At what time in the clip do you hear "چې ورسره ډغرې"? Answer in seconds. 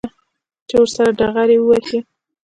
0.67-1.57